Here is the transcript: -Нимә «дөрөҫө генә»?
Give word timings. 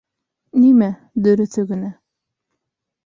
-Нимә 0.61 0.87
«дөрөҫө 1.27 1.67
генә»? 1.73 1.93